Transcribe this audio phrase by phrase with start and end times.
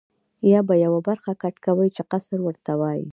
[0.51, 3.05] یا به یوه برخه کټ کوې چې قصر ورته وایي.